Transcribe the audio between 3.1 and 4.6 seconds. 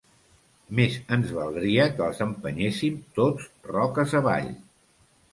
tots roques avall!